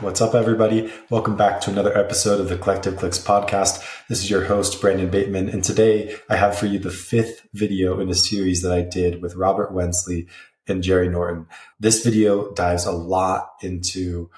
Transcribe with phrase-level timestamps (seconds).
[0.00, 0.90] What's up, everybody?
[1.10, 3.84] Welcome back to another episode of the Collective Clicks podcast.
[4.08, 8.00] This is your host, Brandon Bateman, and today I have for you the fifth video
[8.00, 10.26] in a series that I did with Robert Wensley
[10.66, 11.48] and Jerry Norton.
[11.78, 14.30] This video dives a lot into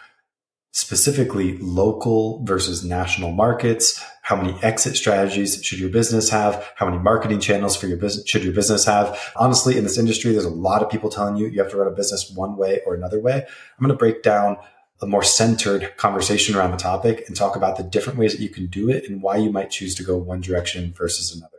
[0.73, 4.05] specifically local versus national markets.
[4.23, 6.69] How many exit strategies should your business have?
[6.75, 9.33] How many marketing channels for your business should your business have?
[9.36, 11.86] Honestly, in this industry, there's a lot of people telling you you have to run
[11.86, 13.36] a business one way or another way.
[13.36, 14.57] I'm going to break down
[15.03, 18.49] a more centered conversation around the topic and talk about the different ways that you
[18.49, 21.59] can do it and why you might choose to go one direction versus another.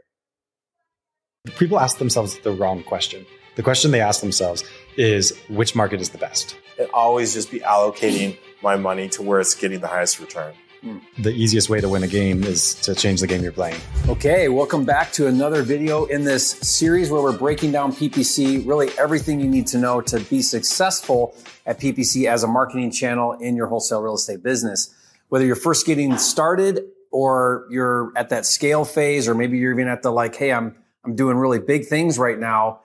[1.58, 3.26] People ask themselves the wrong question.
[3.56, 4.64] The question they ask themselves
[4.98, 6.56] is which market is the best?
[6.80, 10.54] And always just be allocating my money to where it's getting the highest return.
[11.18, 13.80] The easiest way to win a game is to change the game you're playing.
[14.08, 18.90] Okay, welcome back to another video in this series where we're breaking down PPC, really
[19.00, 21.36] everything you need to know to be successful
[21.66, 24.94] at PPC as a marketing channel in your wholesale real estate business.
[25.30, 29.88] Whether you're first getting started or you're at that scale phase, or maybe you're even
[29.88, 32.82] at the like, hey, I'm I'm doing really big things right now.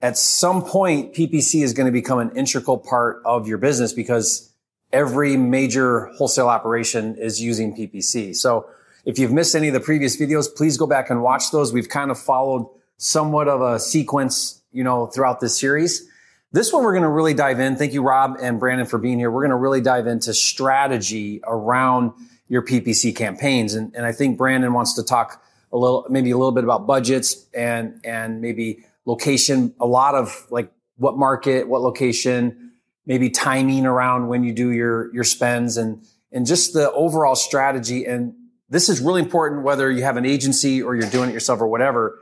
[0.00, 4.47] At some point, PPC is going to become an integral part of your business because
[4.92, 8.34] every major wholesale operation is using PPC.
[8.34, 8.68] So
[9.04, 11.72] if you've missed any of the previous videos, please go back and watch those.
[11.72, 16.08] We've kind of followed somewhat of a sequence, you know, throughout this series.
[16.52, 17.76] This one, we're going to really dive in.
[17.76, 19.30] Thank you, Rob and Brandon, for being here.
[19.30, 22.12] We're going to really dive into strategy around
[22.48, 23.74] your PPC campaigns.
[23.74, 26.86] And, and I think Brandon wants to talk a little, maybe a little bit about
[26.86, 32.67] budgets and, and maybe location, a lot of like what market, what location,
[33.08, 38.04] maybe timing around when you do your your spends and and just the overall strategy.
[38.04, 38.34] And
[38.68, 41.66] this is really important whether you have an agency or you're doing it yourself or
[41.66, 42.20] whatever.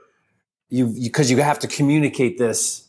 [0.70, 2.86] You because you, you have to communicate this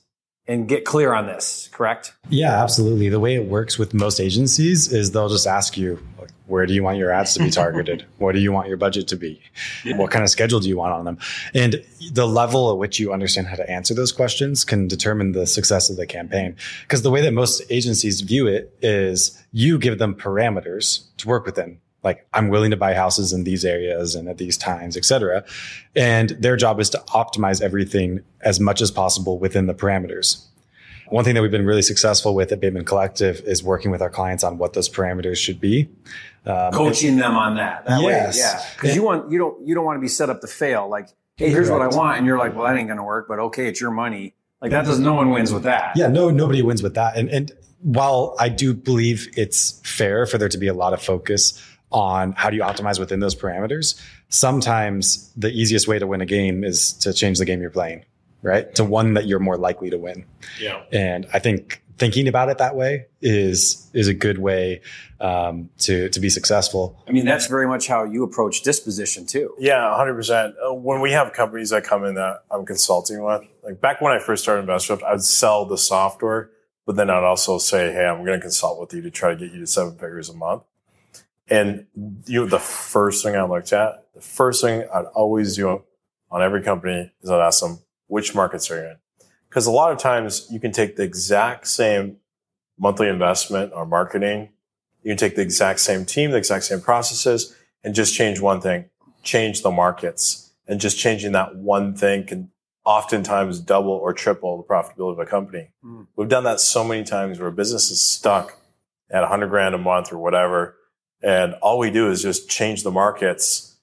[0.47, 4.91] and get clear on this correct yeah absolutely the way it works with most agencies
[4.91, 5.99] is they'll just ask you
[6.47, 8.05] where do you want your ads to be targeted?
[8.17, 9.41] what do you want your budget to be?
[9.83, 9.97] Yeah.
[9.97, 11.17] What kind of schedule do you want on them?
[11.53, 15.45] And the level at which you understand how to answer those questions can determine the
[15.45, 16.55] success of the campaign.
[16.83, 21.45] Because the way that most agencies view it is you give them parameters to work
[21.45, 21.79] within.
[22.03, 25.43] Like I'm willing to buy houses in these areas and at these times, et cetera.
[25.95, 30.45] And their job is to optimize everything as much as possible within the parameters.
[31.09, 34.09] One thing that we've been really successful with at Bateman Collective is working with our
[34.09, 35.89] clients on what those parameters should be.
[36.45, 37.85] Um, Coaching them on that.
[37.85, 38.35] that yes.
[38.35, 38.65] Way, yeah.
[38.75, 40.87] Because you want you don't you don't want to be set up to fail.
[40.89, 43.27] Like, hey, here's what I want, and you're like, well, that ain't gonna work.
[43.27, 44.33] But okay, it's your money.
[44.61, 45.95] Like that does no one wins with that.
[45.95, 47.15] Yeah, no, nobody wins with that.
[47.15, 51.01] And and while I do believe it's fair for there to be a lot of
[51.01, 51.61] focus
[51.91, 56.25] on how do you optimize within those parameters, sometimes the easiest way to win a
[56.25, 58.03] game is to change the game you're playing
[58.41, 58.73] right?
[58.75, 60.25] To one that you're more likely to win.
[60.59, 60.83] Yeah.
[60.91, 64.81] And I think thinking about it that way is is a good way
[65.19, 66.97] um, to to be successful.
[67.07, 69.53] I mean, that's very much how you approach disposition too.
[69.59, 70.55] Yeah, hundred uh, percent.
[70.61, 74.19] When we have companies that come in that I'm consulting with, like back when I
[74.19, 76.51] first started InvestSwift, I'd sell the software,
[76.85, 79.35] but then I'd also say, "Hey, I'm going to consult with you to try to
[79.35, 80.63] get you to seven figures a month."
[81.49, 81.85] And
[82.25, 85.83] you the first thing I looked at, the first thing I'd always do
[86.29, 88.97] on every company is I'd ask them, which markets are you in?
[89.49, 92.17] Because a lot of times you can take the exact same
[92.77, 94.49] monthly investment or marketing,
[95.03, 98.59] you can take the exact same team, the exact same processes, and just change one
[98.61, 98.89] thing,
[99.23, 100.51] change the markets.
[100.67, 102.51] And just changing that one thing can
[102.83, 105.69] oftentimes double or triple the profitability of a company.
[105.83, 106.07] Mm.
[106.15, 108.57] We've done that so many times where a business is stuck
[109.09, 110.75] at 100 grand a month or whatever.
[111.21, 113.75] And all we do is just change the markets.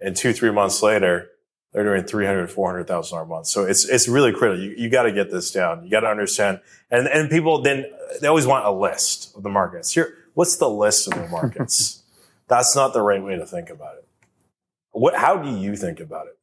[0.00, 1.30] And two, three months later,
[1.72, 3.46] they're doing 300, 400,000 a month.
[3.46, 4.62] So it's, it's really critical.
[4.62, 5.84] You, you got to get this down.
[5.84, 6.60] You got to understand.
[6.90, 7.86] And, and people then,
[8.20, 9.92] they always want a list of the markets.
[9.92, 12.02] Here, what's the list of the markets?
[12.48, 14.04] That's not the right way to think about it.
[14.90, 16.36] What, how do you think about it?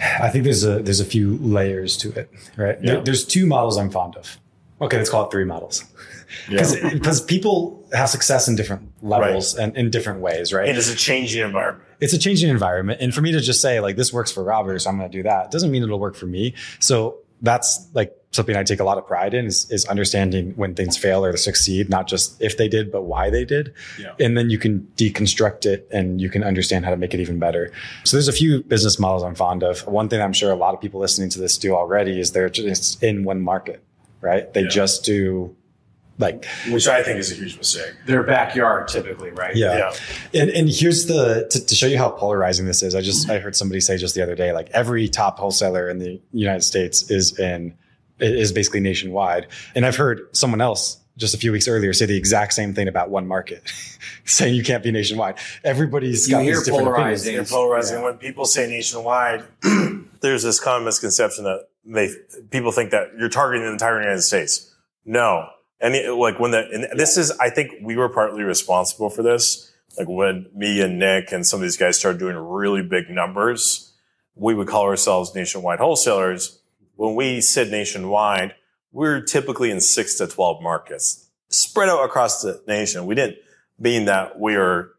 [0.00, 2.76] I think there's a, there's a few layers to it, right?
[2.82, 2.94] Yeah.
[2.94, 4.38] There, there's two models I'm fond of.
[4.82, 5.84] Okay, let's call it three models.
[6.48, 7.26] Because yeah.
[7.26, 9.64] people have success in different levels right.
[9.64, 10.68] and in different ways, right?
[10.68, 11.88] It is a changing environment.
[12.00, 13.00] It's a changing environment.
[13.00, 15.22] And for me to just say like this works for Robert, so I'm gonna do
[15.22, 16.54] that, doesn't mean it'll work for me.
[16.80, 20.74] So that's like something I take a lot of pride in is, is understanding when
[20.74, 23.74] things fail or succeed, not just if they did, but why they did.
[24.00, 24.14] Yeah.
[24.18, 27.38] And then you can deconstruct it and you can understand how to make it even
[27.38, 27.70] better.
[28.04, 29.86] So there's a few business models I'm fond of.
[29.86, 32.48] One thing I'm sure a lot of people listening to this do already is they're
[32.48, 33.84] just in one market,
[34.22, 34.50] right?
[34.54, 34.68] They yeah.
[34.68, 35.54] just do
[36.18, 37.94] like which I think is a huge mistake.
[38.06, 39.54] Their backyard, typically, right?
[39.54, 39.76] Yeah.
[40.32, 40.40] yeah.
[40.40, 42.94] And and here's the to, to, show you how polarizing this is.
[42.94, 45.98] I just I heard somebody say just the other day, like every top wholesaler in
[45.98, 47.74] the United States is in
[48.20, 49.48] is basically nationwide.
[49.74, 52.88] And I've heard someone else just a few weeks earlier say the exact same thing
[52.88, 53.70] about one market,
[54.24, 55.36] saying you can't be nationwide.
[55.64, 57.28] Everybody's You got hear these different polarizing.
[57.28, 57.50] opinions.
[57.50, 58.02] They're polarizing.
[58.02, 59.44] When people say nationwide,
[60.20, 62.10] there's this common misconception that they
[62.50, 64.74] people think that you're targeting the entire United States.
[65.04, 65.48] No,
[65.80, 69.72] and like when the and this is, I think we were partly responsible for this.
[69.98, 73.92] Like when me and Nick and some of these guys started doing really big numbers,
[74.34, 76.60] we would call ourselves nationwide wholesalers.
[76.94, 78.54] When we said nationwide,
[78.92, 83.06] we're typically in six to twelve markets spread out across the nation.
[83.06, 83.36] We didn't
[83.78, 84.92] mean that we are,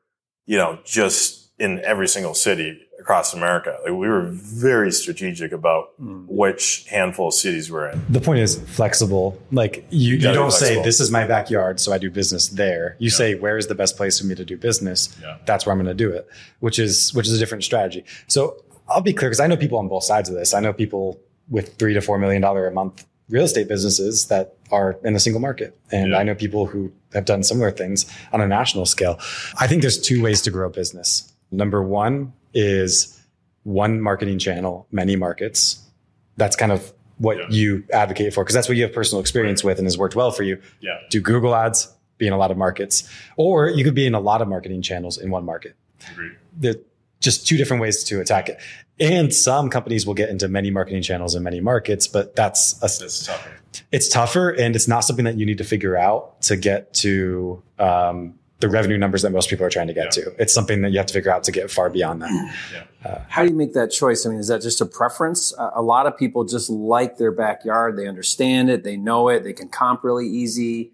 [0.45, 3.77] you know, just in every single city across America.
[3.83, 6.25] Like we were very strategic about hmm.
[6.27, 8.01] which handful of cities we're in.
[8.09, 9.39] The point is flexible.
[9.51, 12.95] Like you, you gotta don't say this is my backyard, so I do business there.
[12.99, 15.15] You say where is the best place for me to do business?
[15.21, 15.37] Yeah.
[15.45, 16.27] That's where I'm going to do it,
[16.59, 18.05] which is which is a different strategy.
[18.27, 20.53] So I'll be clear because I know people on both sides of this.
[20.53, 24.57] I know people with three to four million dollar a month real estate businesses that
[24.71, 26.17] are in a single market, and Yeah.
[26.17, 29.19] I know people who have done similar things on a national scale.
[29.59, 31.32] I think there's two ways to grow business.
[31.53, 33.19] Number one is
[33.63, 35.81] one marketing channel, many markets.
[36.37, 37.45] That's kind of what Yeah.
[37.49, 40.31] you advocate for because that's what you have personal experience with and has worked well
[40.31, 40.59] for you.
[40.81, 40.97] Yeah.
[41.09, 43.07] Do Google ads, be in a lot of markets,
[43.37, 45.75] or you could be in a lot of marketing channels in one market.
[46.11, 46.31] Agreed.
[46.57, 46.75] There
[47.19, 48.59] just two different ways to attack it.
[48.99, 52.81] And some companies will get into many marketing channels in many markets, but that's a,
[52.81, 53.49] That's tougher.
[53.93, 57.63] it's tougher and it's not something that you need to figure out to get to
[57.79, 60.23] um, the revenue numbers that most people are trying to get Yeah.
[60.23, 60.35] to.
[60.41, 63.25] It's something that you have to figure out to get far beyond that.
[63.27, 64.25] How do you make that choice?
[64.25, 65.53] I mean, is that just a preference?
[65.57, 67.97] A a lot of people just like their backyard.
[67.97, 68.83] They understand it.
[68.83, 69.43] They know it.
[69.43, 70.91] They can comp really easy.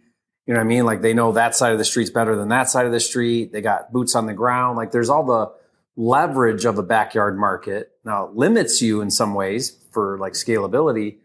[0.47, 0.85] You know what I mean?
[0.85, 3.53] Like they know that side of the street's better than that side of the street.
[3.53, 4.77] They got boots on the ground.
[4.77, 5.51] Like there's all the
[5.95, 7.91] leverage of a backyard market.
[8.03, 11.17] Now it limits you in some ways for like scalability,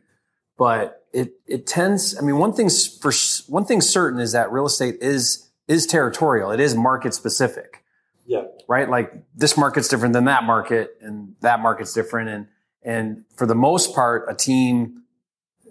[0.59, 2.19] but it it tends.
[2.19, 3.13] I mean, one thing's for
[3.51, 6.51] one thing certain is that real estate is is territorial.
[6.51, 7.83] It is market specific
[8.27, 8.45] Yeah.
[8.69, 8.89] right?
[8.89, 12.29] Like this market's different than that market, and that market's different.
[12.29, 12.47] And
[12.83, 15.03] and for the most part, a team,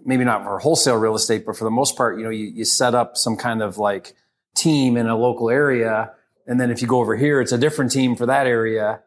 [0.05, 2.65] maybe not for wholesale real estate, but for the most part, you know, you, you
[2.65, 4.15] set up some kind of like
[4.55, 6.11] team in a local area,
[6.47, 9.01] and then if you go over here, it's a different team for that area.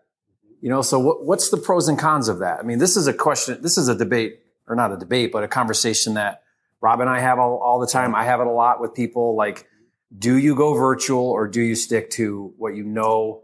[0.60, 2.58] You know, so what, what's the pros and cons of that?
[2.60, 3.60] I mean, this is a question.
[3.60, 6.42] This is a debate, or not a debate, but a conversation that
[6.80, 8.14] Rob and I have all, all the time.
[8.14, 9.36] I have it a lot with people.
[9.36, 9.66] Like,
[10.16, 13.42] do you go virtual or do you stick to what you know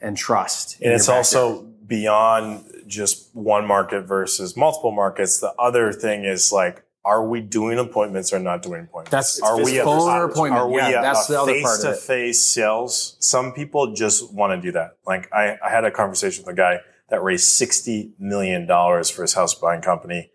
[0.00, 0.80] and trust?
[0.80, 5.40] And it's also beyond just one market versus multiple markets.
[5.40, 9.10] The other thing is like, are we doing appointments or not doing appointments?
[9.10, 10.62] That's- are we a- phone or appointment.
[10.62, 11.88] Are we Yeah, that's the other part of it.
[11.94, 13.16] face-to-face sales?
[13.20, 14.96] Some people just want to do that.
[15.06, 19.22] Like I, I had a conversation with a guy that raised sixty million dollars for
[19.22, 20.30] his house buying company,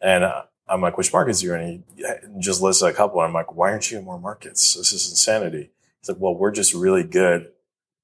[0.00, 2.04] and uh, I'm like, "Which markets are you in?" He
[2.40, 3.20] just listed a couple.
[3.20, 4.74] And I'm like, "Why aren't you in more markets?
[4.74, 5.70] This is insanity."
[6.00, 7.50] He's like, "Well, we're just really good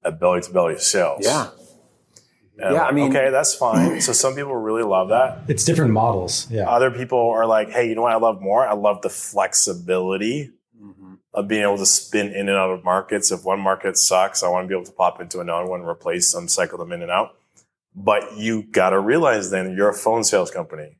[0.03, 1.49] at belly-to-belly sales." Yeah.
[2.57, 3.99] And I'm Yeah, I mean- okay, that's fine.
[4.07, 5.39] So some people really love that.
[5.47, 6.47] It's different models.
[6.51, 6.69] Yeah.
[6.69, 8.67] Other people are like, hey, you know what I love more?
[8.67, 10.51] I love the flexibility
[10.81, 11.17] Mhm.
[11.33, 13.31] of being able to spin in and out of markets.
[13.31, 16.31] If one market sucks, I want to be able to pop into another one, replace
[16.31, 17.35] them, cycle them in and out.
[17.95, 20.97] But you got to realize then you're a phone sales company.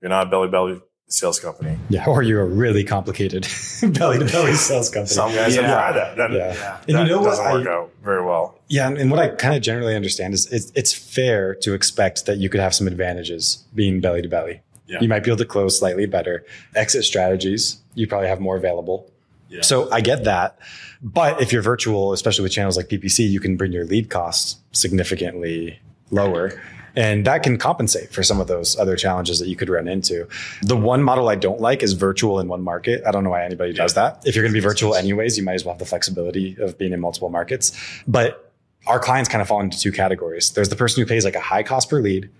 [0.00, 1.78] You're not a belly belly sales company.
[1.88, 2.04] Yeah.
[2.06, 3.46] Or you're a really complicated
[3.82, 5.14] belly to belly sales company.
[5.14, 5.72] Some guys have Yeah.
[5.72, 6.16] tried that.
[6.16, 6.54] That, yeah.
[6.54, 6.76] Yeah.
[6.80, 7.24] And you that know what?
[7.30, 8.58] doesn't work I- out very well.
[8.68, 12.26] Yeah, and, and what I kind of generally understand is it's, it's fair to expect
[12.26, 14.60] that you could have some advantages being belly to belly.
[14.88, 16.44] You might be able to close slightly better.
[16.76, 19.10] Exit strategies, you probably have more available.
[19.48, 19.62] Yeah.
[19.62, 20.58] So I get that.
[21.02, 24.60] But if you're virtual, especially with channels like PPC, you can bring your lead costs
[24.72, 26.60] significantly lower.
[26.96, 30.26] And that can compensate for some of those other challenges that you could run into.
[30.62, 33.02] The one model I don't like is virtual in one market.
[33.06, 34.22] I don't know why anybody does that.
[34.26, 36.78] If you're going to be virtual anyways, you might as well have the flexibility of
[36.78, 37.72] being in multiple markets.
[38.08, 38.50] But
[38.86, 40.52] our clients kind of fall into two categories.
[40.52, 42.30] There's the person who pays like a high cost per lead.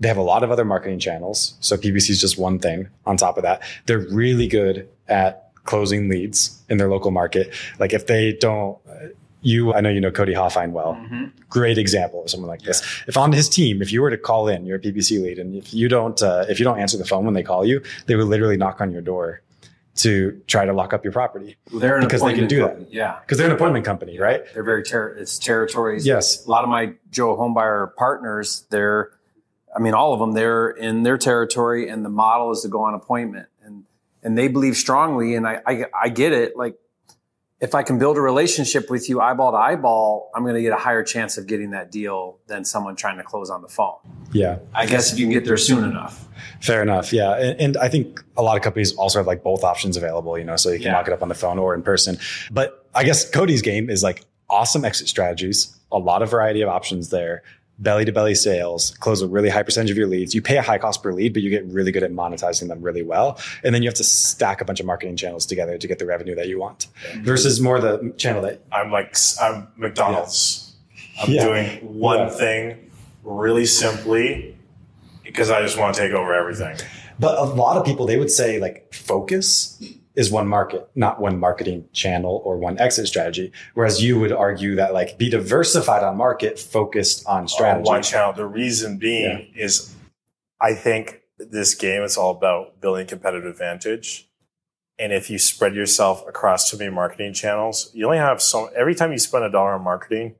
[0.00, 1.54] They have a lot of other marketing channels.
[1.60, 3.62] So PPC is just one thing on top of that.
[3.86, 7.54] They're really good at closing leads in their local market.
[7.78, 8.78] Like if they don't,
[9.42, 10.98] you, I know you know Cody Hofhine well.
[11.48, 12.82] Great example of someone like this.
[13.06, 15.54] If on his team, if you were to call in, you're a PPC lead, and
[15.54, 18.16] if you don't, uh, if you don't answer the phone when they call you, they
[18.16, 19.42] would literally knock on your door
[19.94, 22.90] to try to lock up your property They're an Because they can do that.
[22.90, 23.18] Yeah.
[23.20, 24.42] because they're an appointment company, right?
[24.54, 26.06] They're very ter- it's territories.
[26.06, 26.46] Yes.
[26.46, 29.10] A lot of my Joe Homebuyer partners, they're,
[29.76, 32.82] I mean, all of them, they're in their territory, and the model is to go
[32.84, 33.84] on appointment, and
[34.22, 36.56] and they believe strongly, and I I, I get it.
[36.56, 36.76] Like,
[37.62, 40.72] if I can build a relationship with you eyeball to eyeball, I'm going to get
[40.72, 43.98] a higher chance of getting that deal than someone trying to close on the phone.
[44.32, 44.58] Yeah.
[44.74, 46.28] I guess if you can get there soon enough.
[46.60, 47.12] Fair enough.
[47.12, 47.36] Yeah.
[47.36, 50.44] And, and, I think a lot of companies also have like both options available, you
[50.44, 50.96] know, so you can yeah.
[50.96, 52.18] lock it up on the phone or in person.
[52.50, 56.68] But I guess Cody's game is like awesome exit strategies, a lot of variety of
[56.68, 57.44] options there,
[57.78, 60.34] belly to belly sales, close a really high percentage of your leads.
[60.34, 62.80] You pay a high cost per lead, but you get really good at monetizing them
[62.82, 63.38] really well.
[63.64, 66.06] And then you have to stack a bunch of marketing channels together to get the
[66.06, 66.86] revenue that you want
[67.18, 70.74] versus more the channel that I'm like, I'm McDonald's.
[71.16, 71.22] Yeah.
[71.22, 71.44] I'm yeah.
[71.44, 72.28] doing one yeah.
[72.30, 72.90] thing
[73.24, 74.56] really simply
[75.22, 76.76] because I just want to take over everything.
[77.18, 79.82] But a lot of people, they would say like focus
[80.14, 83.52] is one market, not one marketing channel or one exit strategy.
[83.74, 87.88] Whereas you would argue that like be diversified on market, focused on strategy.
[87.88, 88.32] On one channel.
[88.32, 89.64] The reason being yeah.
[89.64, 89.94] is
[90.60, 94.28] I think this game is all about building competitive advantage.
[94.98, 98.94] And if you spread yourself across too many marketing channels, you only have so every
[98.94, 100.34] time you spend a dollar on marketing,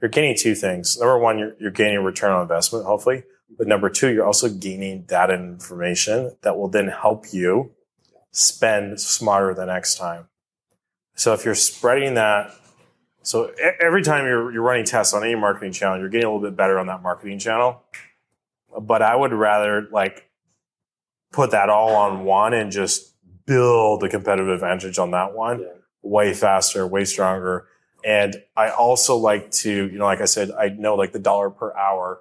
[0.00, 0.98] you're gaining two things.
[0.98, 3.24] Number one, you're, you're gaining return on investment, hopefully.
[3.58, 7.72] But number two, you're also gaining data and information that will then help you
[8.36, 10.28] spend smarter the next time.
[11.14, 12.54] So if you're spreading that,
[13.22, 13.50] so
[13.80, 16.54] every time you're, you're running tests on any marketing channel, you're getting a little bit
[16.54, 17.82] better on that marketing channel.
[18.78, 20.28] But I would rather like
[21.32, 23.14] put that all on one and just
[23.46, 25.68] build a competitive advantage on that one yeah.
[26.02, 27.66] way faster, way stronger.
[28.04, 31.48] And I also like to, you know, like I said, I know like the dollar
[31.48, 32.20] per hour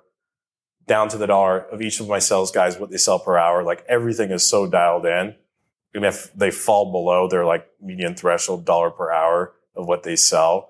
[0.88, 3.64] down to the dollar of each of my sales guys, what they sell per hour.
[3.64, 5.36] Like everything is so dialed in
[5.96, 10.16] and if they fall below their like median threshold dollar per hour of what they
[10.16, 10.70] sell,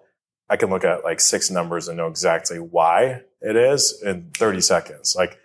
[0.49, 4.61] I can look at like six numbers and know exactly why it is in 30
[4.61, 5.15] seconds.
[5.17, 5.39] Like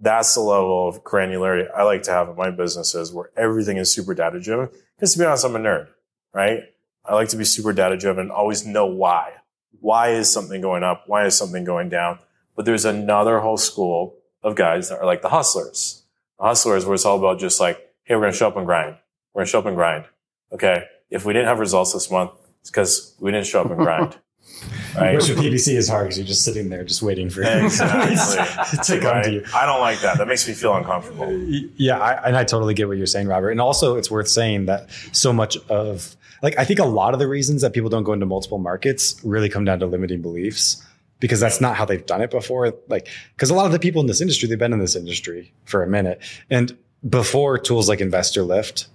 [0.00, 3.92] that's the level of granularity I like to have in my businesses where everything is
[3.92, 4.70] super data driven.
[4.96, 5.88] Because to be honest, I'm a nerd,
[6.32, 6.60] right?
[7.04, 9.34] I like to be super data driven, and always know why.
[9.80, 11.04] Why is something going up?
[11.06, 12.18] Why is something going down?
[12.56, 16.02] But there's another whole school of guys that are like the hustlers.
[16.38, 18.66] The hustlers where it's all about just like, hey, we're going to show up and
[18.66, 18.96] grind.
[19.36, 20.06] We're gonna show up and grind.
[20.50, 20.84] Okay.
[21.10, 22.30] If we didn't have results this month,
[22.62, 24.16] it's because we didn't show up and grind.
[24.96, 25.14] Right.
[25.14, 28.78] Which with PPC is hard because you're just sitting there just waiting for exactly.
[28.84, 29.24] to come right?
[29.24, 29.44] to you.
[29.54, 30.16] I don't like that.
[30.16, 31.30] That makes me feel uncomfortable.
[31.76, 33.50] Yeah, I, and I totally get what you're saying, Robert.
[33.50, 37.18] And also, it's worth saying that so much of like I think a lot of
[37.18, 40.82] the reasons that people don't go into multiple markets really come down to limiting beliefs
[41.20, 42.72] because that's not how they've done it before.
[42.88, 45.52] Like, because a lot of the people in this industry, they've been in this industry
[45.66, 46.74] for a minute, and
[47.06, 48.86] before tools like Investor Lift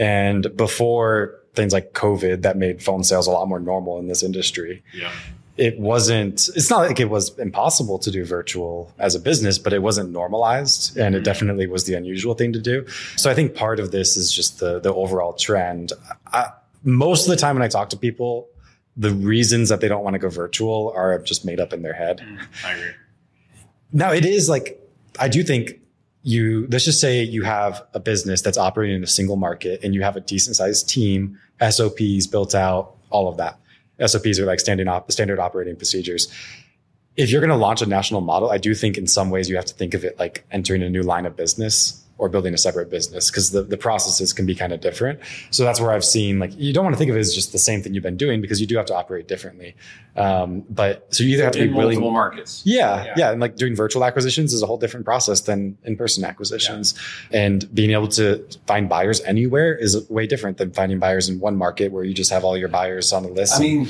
[0.00, 4.22] and before things like COVID that made phone sales a lot more normal in this
[4.22, 4.82] industry.
[4.94, 5.12] Yeah.
[5.56, 9.74] It wasn't, it's not like it was impossible to do virtual as a business, but
[9.74, 11.20] it wasn't normalized and mm-hmm.
[11.20, 12.86] it definitely was the unusual thing to do.
[13.16, 15.92] So I think part of this is just the, the overall trend.
[16.28, 16.46] I,
[16.82, 18.48] most of the time when I talk to people,
[18.96, 21.92] the reasons that they don't want to go virtual are just made up in their
[21.92, 22.24] head.
[22.24, 22.90] Mm, I agree.
[23.92, 24.80] Now it is like,
[25.18, 25.78] I do think
[26.22, 29.94] you let's just say you have a business that's operating in a single market and
[29.94, 33.58] you have a decent sized team, SOPs built out, all of that.
[34.06, 36.28] SOPs are like standing op- standard operating procedures.
[37.16, 39.56] If you're going to launch a national model, I do think in some ways you
[39.56, 42.58] have to think of it like entering a new line of business or building a
[42.58, 45.18] separate business because the, the processes can be kind of different.
[45.50, 47.52] So that's where I've seen like you don't want to think of it as just
[47.52, 49.74] the same thing you've been doing because you do have to operate differently.
[50.16, 52.62] Um, but so you either have to in be willing multiple markets.
[52.66, 55.96] Yeah, yeah, yeah, and like doing virtual acquisitions is a whole different process than in
[55.96, 56.94] person acquisitions,
[57.30, 57.40] yeah.
[57.40, 61.56] and being able to find buyers anywhere is way different than finding buyers in one
[61.56, 63.54] market where you just have all your buyers on the list.
[63.56, 63.88] I mean.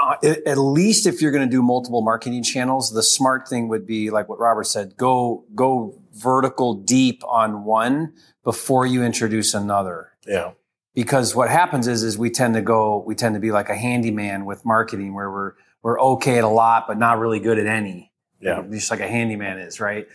[0.00, 0.14] Uh,
[0.46, 4.10] at least if you're going to do multiple marketing channels, the smart thing would be
[4.10, 10.12] like what Robert said: go go vertical deep on one before you introduce another.
[10.26, 10.52] Yeah.
[10.94, 13.76] Because what happens is, is we tend to go, we tend to be like a
[13.76, 17.66] handyman with marketing where we're, we're okay at a lot, but not really good at
[17.66, 18.12] any.
[18.40, 18.64] Yeah.
[18.70, 20.08] Just like a handyman is, right?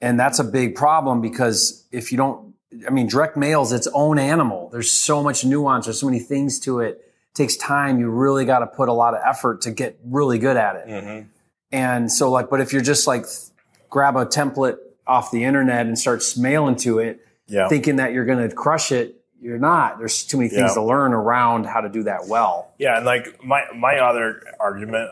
[0.00, 2.54] And that's a big problem because if you don't,
[2.86, 4.68] I mean, direct mail is its own animal.
[4.70, 5.86] There's so much nuance.
[5.86, 6.88] There's so many things to it.
[6.88, 8.00] it takes time.
[8.00, 10.88] You really got to put a lot of effort to get really good at it.
[10.88, 11.28] Mm-hmm.
[11.70, 13.26] And so like, but if you're just like,
[13.88, 17.68] grab a template off the internet and starts mailing to it, yeah.
[17.68, 19.20] thinking that you're going to crush it.
[19.40, 19.98] You're not.
[19.98, 20.74] There's too many things yeah.
[20.74, 22.72] to learn around how to do that well.
[22.78, 25.10] Yeah, and like my my other argument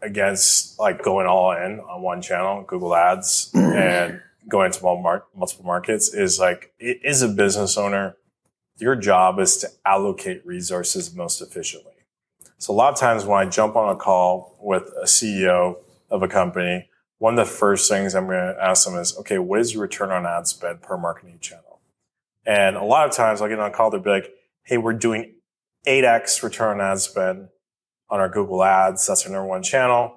[0.00, 6.14] against like going all in on one channel, Google Ads, and going to multiple markets
[6.14, 8.16] is like it is a business owner.
[8.78, 11.92] Your job is to allocate resources most efficiently.
[12.58, 15.76] So a lot of times when I jump on a call with a CEO
[16.10, 19.38] of a company, one of the first things I'm going to ask them is, okay,
[19.38, 21.80] what is your return on ad spend per marketing channel?
[22.46, 24.32] And a lot of times I'll get on a call, they'll be like,
[24.62, 25.34] hey, we're doing
[25.86, 27.48] 8x return on ad spend
[28.08, 29.06] on our Google ads.
[29.06, 30.16] That's our number one channel.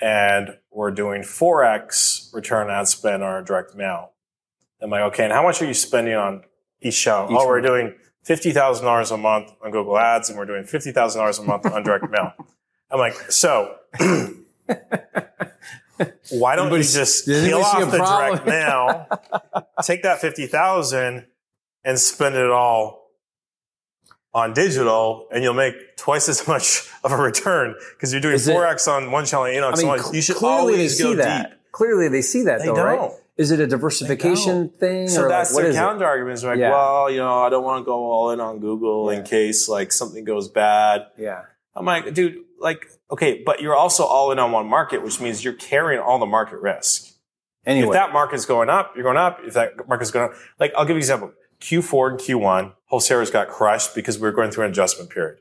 [0.00, 4.12] And we're doing 4x return on ad spend on our direct mail.
[4.82, 6.44] I'm like, okay, and how much are you spending on
[6.80, 7.30] each channel?
[7.30, 7.94] Each oh, we're doing
[8.24, 11.42] fifty thousand dollars a month on Google Ads, and we're doing fifty thousand dollars a
[11.42, 12.32] month on direct mail.
[12.90, 13.76] I'm like, so
[16.30, 18.36] why don't you just peel off the problem?
[18.38, 19.06] direct mail,
[19.82, 21.26] take that fifty thousand,
[21.84, 23.10] and spend it all
[24.32, 28.46] on digital, and you'll make twice as much of a return because you're doing Is
[28.46, 29.98] four x on one channel, eight I x mean, on.
[29.98, 31.50] cl- You should clearly they always see go that.
[31.50, 31.58] deep.
[31.72, 32.84] Clearly they see that They though, don't.
[32.84, 33.10] right?
[33.36, 35.78] Is it a diversification thing So or that's like, what their is it?
[35.78, 36.34] counter argument.
[36.34, 36.70] Is like, Yeah.
[36.72, 39.18] well, you know, I don't want to go all in on Google Yeah.
[39.20, 41.06] in case like something goes bad.
[41.16, 41.42] Yeah.
[41.74, 45.44] I'm like, dude, like, okay, but you're also all in on one market, which means
[45.44, 47.14] you're carrying all the market risk.
[47.66, 49.40] Anyway, If that market's going up, you're going up.
[49.44, 51.32] If that market's going up, like, I'll give you an example.
[51.60, 55.38] Q4 and Q1, wholesalers got crushed because we were going through an adjustment period.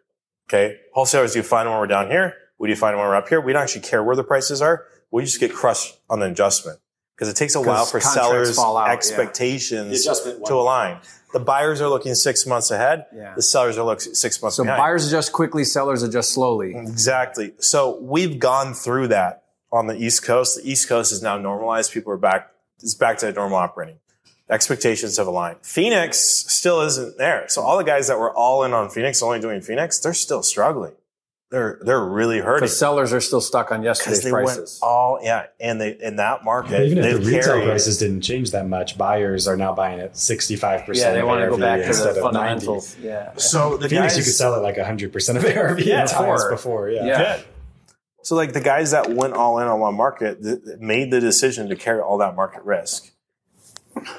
[0.50, 0.78] Okay.
[0.94, 2.36] Wholesalers, do you find them when we're down here?
[2.58, 3.40] We do you find them when we're up here?
[3.40, 4.86] We don't actually care where the prices are.
[5.12, 6.80] We just get crushed on the adjustment
[7.20, 11.00] because it takes a while for sellers' out, expectations adjustment to align.
[11.34, 13.08] The buyers are looking six months ahead.
[13.14, 13.36] Yeah.
[13.36, 14.64] The sellers are looking six months ahead.
[14.68, 14.80] so behind.
[14.80, 16.74] buyers adjust quickly, sellers adjust slowly.
[16.74, 17.52] Exactly.
[17.60, 20.64] So we've gone through that on the East Coast.
[20.64, 21.92] The East Coast is now normalized.
[21.92, 22.52] People are back.
[22.82, 23.98] It's back to normal operating.
[24.50, 25.58] Expectations have aligned.
[25.62, 27.50] Phoenix still isn't there.
[27.50, 30.42] So all the guys that were all in on Phoenix, only doing Phoenix, they're still
[30.42, 30.94] struggling.
[31.52, 34.80] They're they're really hurting Because sellers are still stuck on yesterday's they prices.
[34.84, 37.98] went all yeah, and they in that market But even if the retail carried- prices
[37.98, 41.58] didn't change that much, buyers are now buying at 65% yeah, they want to go
[41.58, 42.66] back to instead the of 90.
[42.66, 42.96] fundamentals.
[43.02, 43.32] Yeah.
[43.38, 46.30] So the Phoenix, guys you could sell it like 100% of ARV Yeah, as high
[46.32, 46.50] as before.
[46.52, 46.90] before.
[46.92, 47.06] Yeah.
[47.06, 47.36] Yeah.
[47.38, 47.46] Good.
[48.22, 51.20] So like the guys that went all in on one market th- th- made the
[51.20, 53.10] decision to carry all that market risk.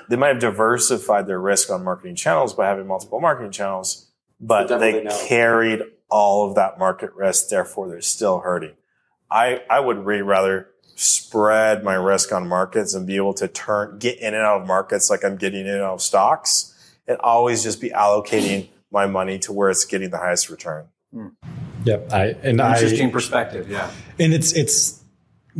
[0.08, 4.08] They might have diversified their risk on marketing channels by having multiple marketing channels,
[4.40, 5.24] but The they they know.
[5.28, 7.48] carried all of that market risk.
[7.48, 8.74] Therefore, they're still hurting.
[9.30, 13.98] I, I would really rather spread my risk on markets and be able to turn,
[13.98, 16.74] get in and out of markets like I'm getting in and out of stocks
[17.06, 20.86] and always just be allocating my money to where it's getting the highest return.
[21.12, 21.28] Hmm.
[21.84, 22.12] Yep.
[22.12, 23.70] I, and I, Interesting perspective.
[23.70, 23.90] Yeah.
[24.18, 25.02] and it's, it's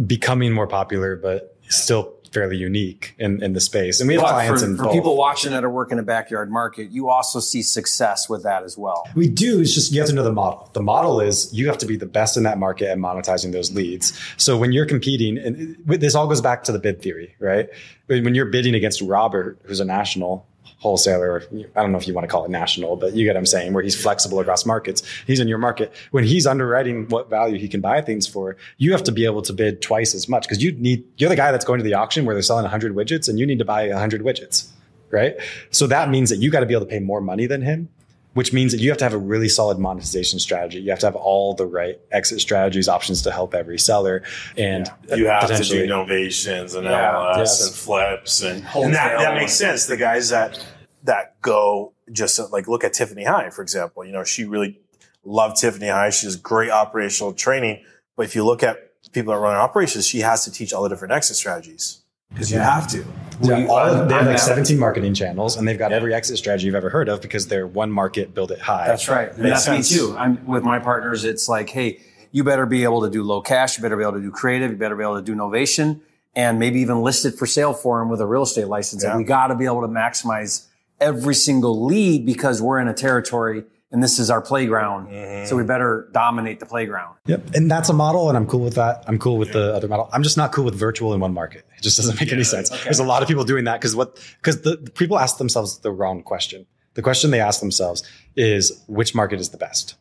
[0.06, 4.00] becoming more popular, but still fairly unique in, in the space.
[4.00, 4.92] And we have But clients for, for both.
[4.92, 8.78] people watching that are working a backyard market, you also see success with that as
[8.78, 9.08] well.
[9.14, 9.60] We do.
[9.60, 10.70] It's just you have to know the model.
[10.72, 13.72] The model is you have to be the best in that market at monetizing those
[13.72, 14.18] leads.
[14.36, 17.68] So when you're competing, and this all goes back to the bid theory, right?
[18.06, 20.46] When you're bidding against Robert, who's a national
[20.80, 21.44] wholesaler,
[21.76, 23.46] I don't know if you want to call it national, but you get what I'm
[23.46, 25.02] saying, where he's flexible across markets.
[25.26, 25.92] He's in your market.
[26.10, 29.42] When he's underwriting what value he can buy things for, you have to be able
[29.42, 31.94] to bid twice as much because you need, you're the guy that's going to the
[31.94, 34.68] auction where they're selling 100 widgets and you need to buy 100 widgets,
[35.10, 35.36] right?
[35.70, 37.90] So that means that you got to be able to pay more money than him
[38.34, 40.80] which means that you have to have a really solid monetization strategy.
[40.80, 44.22] You have to have all the right exit strategies, options to help every seller,
[44.56, 47.66] and you have to do novations and Yeah, MLS yes.
[47.66, 49.86] and flips and, and that, that makes sense.
[49.86, 50.64] The guys that
[51.04, 54.04] that go just like look at Tiffany High, for example.
[54.04, 54.80] You know, she really
[55.24, 56.10] loved Tiffany High.
[56.10, 57.84] She has great operational training.
[58.16, 58.76] But if you look at
[59.12, 61.99] people that run operations, she has to teach all the different exit strategies
[62.30, 63.04] because you have to.
[63.42, 64.40] Yeah, all they have like out.
[64.40, 67.66] 17 marketing channels, and they've got every exit strategy you've ever heard of because they're
[67.66, 68.86] one market, build it high.
[68.86, 69.32] That's right.
[69.34, 70.14] That's me too.
[70.18, 71.24] I'm with my partners.
[71.24, 72.00] It's like, hey,
[72.32, 73.78] you better be able to do low cash.
[73.78, 74.70] You better be able to do creative.
[74.70, 76.00] You better be able to do novation
[76.34, 79.02] and maybe even list it for sale for them with a real estate license.
[79.02, 79.10] Yeah.
[79.10, 80.66] And we got to be able to maximize
[81.00, 85.08] every single lead because we're in a territory and this is our playground.
[85.08, 85.46] Mm-hmm.
[85.46, 87.16] So we better dominate the playground.
[87.26, 87.54] Yep.
[87.54, 89.04] And that's a model, and I'm cool with that.
[89.06, 90.08] I'm cool with the other model.
[90.12, 91.66] I'm just not cool with virtual in one market.
[91.76, 92.70] It just doesn't make any sense.
[92.84, 95.78] There's a lot of people doing that because what because the, the people ask themselves
[95.78, 96.66] the wrong question.
[96.94, 98.02] The question they ask themselves
[98.36, 99.94] is which market is the best?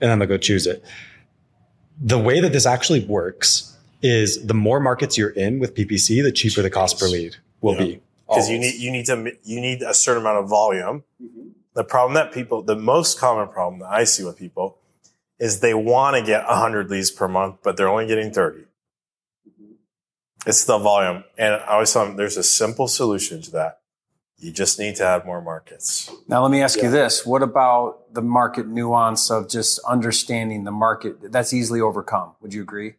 [0.00, 0.84] And then they'll go choose it.
[2.00, 6.30] The way that this actually works is the more markets you're in with PPC, the
[6.32, 7.78] cheaper the cost per lead will Yeah.
[7.84, 8.00] be.
[8.28, 11.04] because you need you need to you need a certain amount of volume.
[11.74, 14.78] The problem that people, the most common problem that I see with people,
[15.38, 18.64] is they want to get hundred leads per month, but they're only getting thirty.
[19.48, 19.72] Mm-hmm.
[20.46, 23.80] It's the volume, and I always tell them there's a simple solution to that.
[24.38, 26.10] You just need to have more markets.
[26.28, 27.24] Now, let me ask you this.
[27.24, 31.32] What about the market nuance of just understanding the market?
[31.32, 32.34] That's easily overcome.
[32.40, 32.94] Would you agree?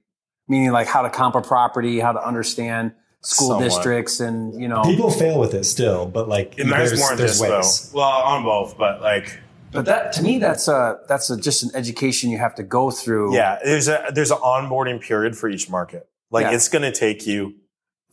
[0.47, 2.93] Meaning like how to comp a property, how to understand
[3.25, 3.63] school Somewhat.
[3.63, 7.15] districts and, you know, People fail with it still, but like It matters there's, more
[7.15, 7.89] there's this ways.
[7.91, 7.99] though.
[7.99, 9.39] Well, on both, but like
[9.71, 12.91] but that to me, that's a, that's a, just an education you have to go
[12.91, 13.35] through.
[13.35, 16.07] Yeah, there's a there's an onboarding period for each market.
[16.31, 16.51] Like Yeah.
[16.53, 17.55] it's going to take you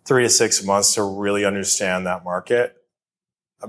[0.04, 2.76] three to six months to really understand that market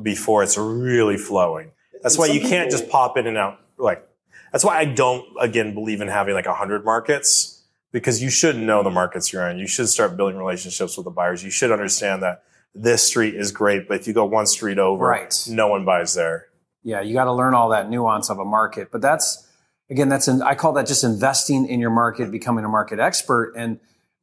[0.02, 1.72] before it's really flowing.
[2.02, 3.60] That's why you can't just pop in and out.
[3.78, 4.08] Like
[4.52, 7.53] that's why I don't again believe in having like a hundred markets
[7.94, 9.58] because you should know the markets you're in.
[9.58, 11.42] You should start building relationships with the buyers.
[11.44, 12.44] You should understand that
[12.76, 15.34] this street is great, but if you go one street over, Right.
[15.48, 16.48] no one buys there.
[16.82, 18.90] Yeah, you got to learn all that nuance of a market.
[18.92, 19.48] But that's
[19.90, 23.54] again, that's an, I call that just investing in your market, becoming a market expert,
[23.56, 23.80] and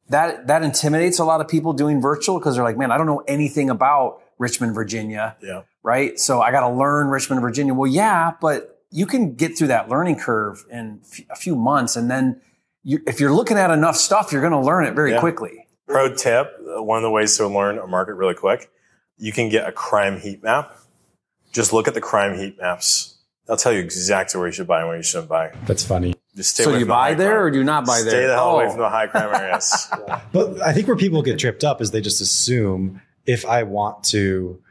[0.09, 3.07] that that intimidates a lot of people doing virtual because they're like, man, I don't
[3.07, 5.61] know anything about Richmond, Virginia, Yeah.
[5.81, 6.19] right?
[6.19, 7.73] So I got to learn Richmond, Virginia.
[7.73, 11.95] Well, yeah, but you can get through that learning curve in f- a few months,
[11.95, 12.41] and then
[12.83, 15.19] you, if you're looking at enough stuff, you're going to learn it very Yeah.
[15.19, 15.67] quickly.
[15.87, 18.69] Pro tip: uh, one of the ways to learn a market really quick,
[19.17, 20.75] you can get a crime heat map.
[21.51, 23.15] Just look at the crime heat maps.
[23.45, 25.51] They'll tell you exactly where you should buy and where you shouldn't buy.
[25.65, 26.15] That's funny.
[26.35, 27.43] Just stay So you from the buy there crime.
[27.43, 28.21] or do you not buy Stay there?
[28.21, 28.69] Stay the hell away Oh.
[28.71, 29.87] from the high crime areas.
[30.31, 34.05] But I think where people get tripped up is they just assume if I want
[34.05, 34.61] to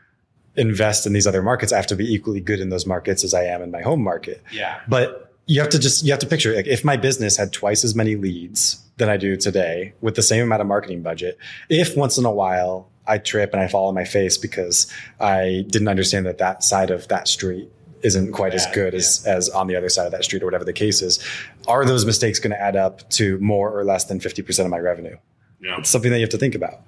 [0.57, 3.35] invest in these other markets, I have to be equally good in those markets as
[3.35, 4.43] I am in my home market.
[4.51, 4.81] Yeah.
[4.89, 7.83] But you have to just you have to picture like if my business had twice
[7.83, 11.97] as many leads than I do today with the same amount of marketing budget, if
[11.97, 14.87] once in a while I trip and I fall on my face because
[15.19, 17.69] I didn't understand that that side of that street
[18.03, 20.65] isn't quite as good as as on the other side of that street or whatever
[20.65, 21.19] the case is,
[21.67, 24.79] are those mistakes going to add up to more or less than 50% of my
[24.79, 25.17] revenue?
[25.61, 25.79] Yeah.
[25.79, 26.81] It's something that you have to think about.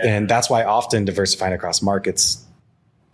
[0.00, 2.44] And that's why often diversifying across markets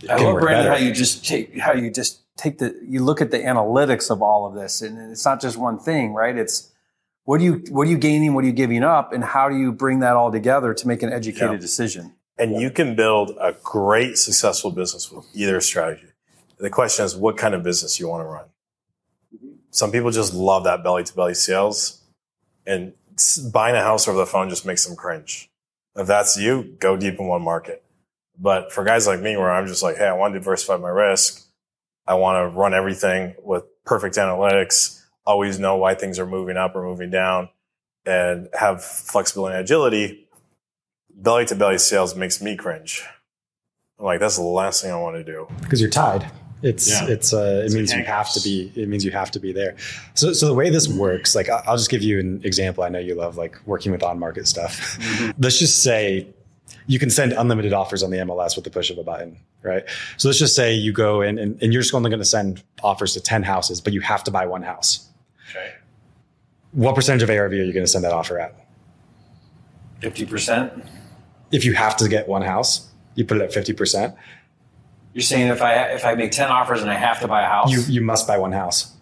[0.03, 0.79] I can love work Brandon better.
[0.79, 4.23] how you just take how you just take the you look at the analytics of
[4.23, 6.37] all of this, and it's not just one thing, right?
[6.37, 6.71] It's
[7.25, 9.57] what do you what are you gaining, what are you giving up, and how do
[9.57, 11.59] you bring that all together to make an educated Yeah.
[11.59, 12.15] decision?
[12.39, 16.09] And you can build a great, successful business with either strategy.
[16.59, 18.45] The question is, what kind of business you want to run?
[19.71, 22.01] Some people just love that belly to belly sales,
[22.67, 22.95] and
[23.53, 25.51] buying a house over the phone just makes them cringe.
[25.95, 27.83] If that's you, go deep in one market.
[28.39, 30.89] But for guys like me, where I'm just like, hey, I want to diversify my
[30.89, 31.47] risk.
[32.07, 36.75] I want to run everything with perfect analytics, always know why things are moving up
[36.75, 37.49] or moving down,
[38.07, 40.29] and have flexibility and agility
[41.15, 43.03] belly to belly sales makes me cringe.
[43.99, 45.47] I'm like, that's the last thing I want to do.
[45.61, 46.29] because you're tied.
[46.63, 47.09] It's Yeah.
[47.09, 49.53] it's uh, it It's means you have to be it means you have to be
[49.53, 49.77] there.
[50.15, 52.83] So so the way this works, like I- I'll just give you an example.
[52.85, 54.97] I know you love like working with on market stuff.
[55.39, 56.27] let's just say
[56.87, 59.85] you can send unlimited offers on the MLS with the push of a button, right?
[60.17, 62.63] So let's just say you go in and, and you're just only going to send
[62.83, 65.09] offers to ten houses, but you have to buy one house.
[65.51, 65.73] Okay.
[66.73, 68.55] What percentage of ARV are you going to send that offer at?
[70.01, 70.85] Fifty percent.
[71.51, 74.15] If you have to get one house, you put it at fifty percent.
[75.15, 77.47] You're saying if I if I make ten offers and I have to buy a
[77.49, 78.93] house, You you must buy one house.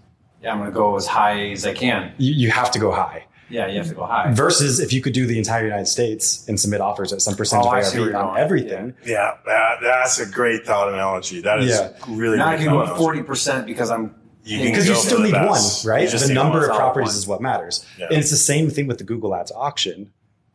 [0.42, 2.12] yeah, I'm going to go as high as I can.
[2.18, 3.24] You, you have to go high.
[3.50, 4.32] Yeah, you have to go high.
[4.32, 7.66] Versus if you could do the entire United States and submit offers at some percentage
[7.66, 11.40] Oh, I of see where ARV on everything, Yeah, that, that's a great thought analogy.
[11.42, 11.92] That is Yeah.
[12.08, 15.20] really Now I can go thought at forty percent because I'm because you go still
[15.20, 15.84] need one, best.
[15.84, 16.08] You right?
[16.08, 17.84] The number of properties is what matters.
[17.98, 18.06] Yeah.
[18.06, 20.12] And it's the same thing with the Google Ads auction.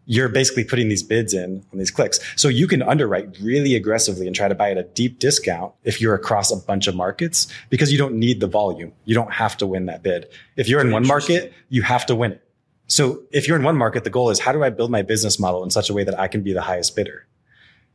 [0.07, 2.19] You're basically putting these bids in on these clicks.
[2.35, 5.99] So you can underwrite really aggressively and try to buy at a deep discount if
[5.99, 8.93] you're across a bunch of markets because you don't need the volume.
[9.05, 10.27] You don't have to win that bid.
[10.57, 12.41] If you're in one market, you have to win it.
[12.87, 15.39] So if you're in one market, the goal is how do I build my business
[15.39, 17.25] model in such a way that I can be the highest bidder?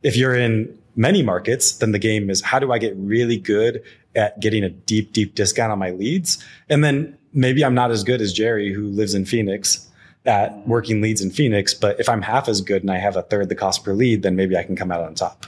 [0.03, 3.83] If you're in many markets, then the game is how do I get really good
[4.15, 6.43] at getting a deep, deep discount on my leads?
[6.69, 9.87] And then maybe I'm not as good as Jerry, who lives in Phoenix,
[10.25, 11.73] at working leads in Phoenix.
[11.73, 14.23] But if I'm half as good and I have a third the cost per lead,
[14.23, 15.45] then maybe I can come out on top.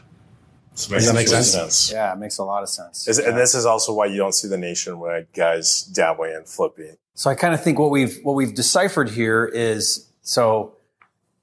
[0.76, 1.92] Does Does that make sense?
[1.92, 3.08] yeah, it makes a lot of sense.
[3.08, 6.98] Is- And this is also why you don't see the nationwide guys dabbling and flipping.
[7.16, 10.74] So I kind of think what we've what we've deciphered here is so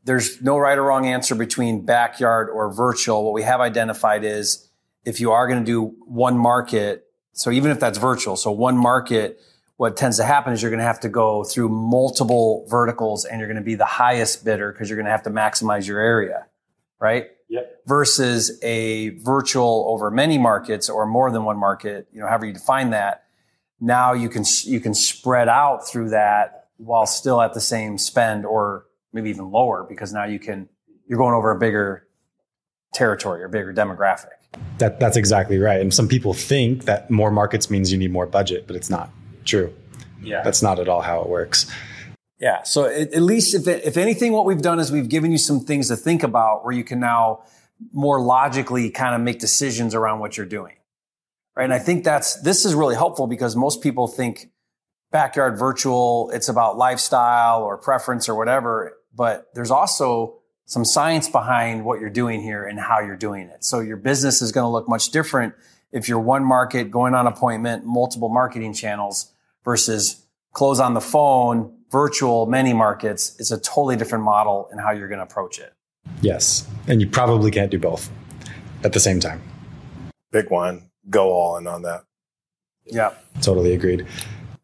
[0.04, 3.22] there's no right or wrong answer between backyard or virtual.
[3.24, 4.68] What we have identified is
[5.04, 8.76] if you are going to do one market, so even if that's virtual, so one
[8.76, 9.40] market,
[9.76, 13.38] what tends to happen is you're going to have to go through multiple verticals and
[13.38, 16.00] you're going to be the highest bidder because you're going to have to maximize your
[16.00, 16.46] area,
[16.98, 17.28] right?
[17.90, 22.52] Versus a virtual over many markets or more than one market, you know, however you
[22.52, 23.24] define that
[23.80, 28.44] now you can you can spread out through that while still at the same spend
[28.44, 30.68] or maybe even lower because now you can
[31.08, 32.06] you're going over a bigger
[32.92, 34.36] territory or bigger demographic.
[34.78, 35.80] That, that's exactly right.
[35.80, 39.10] And some people think that more markets means you need more budget, but it's not
[39.44, 39.74] true.
[40.22, 40.42] Yeah.
[40.42, 41.70] That's not at all how it works.
[42.38, 42.62] Yeah.
[42.64, 45.60] So at, at least if if anything, what we've done is we've given you some
[45.60, 47.44] things to think about where you can now
[47.92, 50.76] more logically kind of make decisions around what you're doing.
[51.56, 51.64] Right.
[51.64, 54.50] And I think that's this is really helpful because most people think
[55.10, 58.96] backyard virtual, it's about lifestyle or preference or whatever.
[59.14, 63.64] But there's also some science behind what you're doing here and how you're doing it.
[63.64, 65.54] So your business is going to look much different
[65.90, 69.32] if you're one market going on appointment, multiple marketing channels
[69.64, 73.34] versus close on the phone, virtual, many markets.
[73.40, 75.72] It's a totally different model in how you're going to approach it.
[76.20, 76.66] Yes.
[76.86, 78.10] And you probably can't do both.
[78.82, 79.42] at the same time.
[80.30, 80.90] Big one.
[81.10, 82.04] Go all in on that.
[82.86, 83.10] Yeah.
[83.42, 84.06] Totally agreed.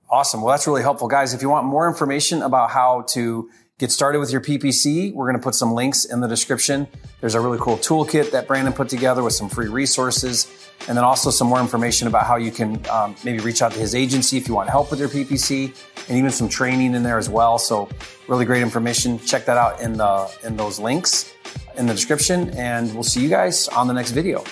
[0.08, 0.40] Awesome.
[0.40, 1.34] Well, that's really helpful, guys.
[1.34, 5.36] If you want more information about how to get started with your PPC, we're going
[5.36, 6.86] to put some links in the description.
[7.20, 11.04] There's a really cool toolkit that Brandon put together with some free resources, and then
[11.04, 14.38] also some more information about how you can um, maybe reach out to his agency
[14.38, 15.76] if you want help with your PPC,
[16.08, 17.58] and even some training in there as well.
[17.58, 17.88] So,
[18.28, 19.18] really great information.
[19.18, 21.32] Check that out in the in those links
[21.76, 24.42] in the description, and we'll see you guys on the next video.